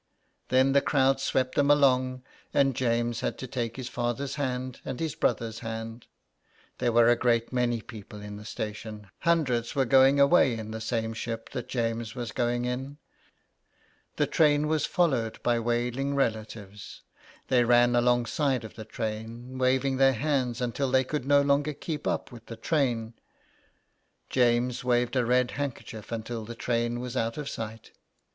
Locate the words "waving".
19.59-19.97